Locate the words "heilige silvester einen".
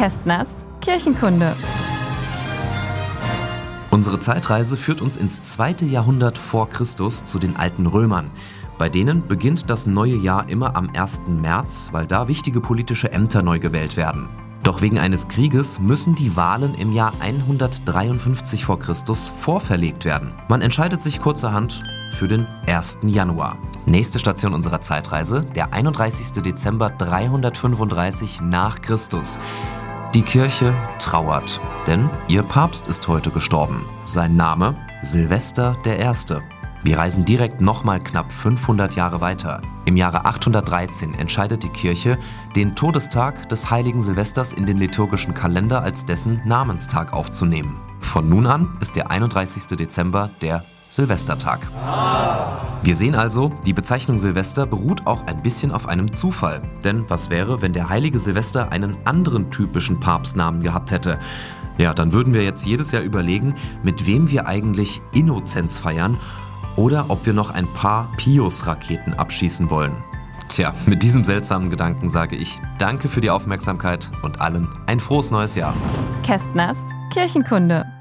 57.90-58.96